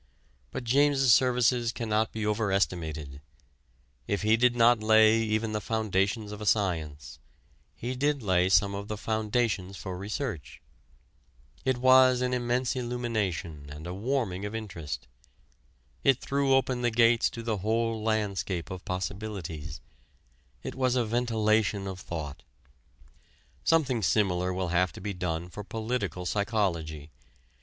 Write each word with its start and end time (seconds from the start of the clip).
But 0.49 0.63
James's 0.63 1.13
services 1.13 1.71
cannot 1.71 2.11
be 2.11 2.25
overestimated: 2.25 3.21
if 4.07 4.23
he 4.23 4.35
did 4.35 4.55
not 4.55 4.81
lay 4.81 5.17
even 5.21 5.51
the 5.51 5.61
foundations 5.61 6.31
of 6.31 6.41
a 6.41 6.45
science, 6.47 7.19
he 7.75 7.95
did 7.95 8.23
lay 8.23 8.49
some 8.49 8.73
of 8.73 8.87
the 8.87 8.97
foundations 8.97 9.77
for 9.77 9.95
research. 9.95 10.59
It 11.65 11.77
was 11.77 12.21
an 12.21 12.33
immense 12.33 12.75
illumination 12.75 13.67
and 13.69 13.85
a 13.85 13.93
warming 13.93 14.43
of 14.43 14.55
interest. 14.55 15.07
It 16.03 16.19
threw 16.19 16.55
open 16.55 16.81
the 16.81 16.89
gates 16.89 17.29
to 17.29 17.43
the 17.43 17.57
whole 17.57 18.01
landscape 18.01 18.71
of 18.71 18.83
possibilities. 18.83 19.81
It 20.63 20.73
was 20.73 20.95
a 20.95 21.05
ventilation 21.05 21.85
of 21.85 21.99
thought. 21.99 22.41
Something 23.63 24.01
similar 24.01 24.51
will 24.51 24.69
have 24.69 24.91
to 24.93 24.99
be 24.99 25.13
done 25.13 25.47
for 25.49 25.63
political 25.63 26.25
psychology. 26.25 27.11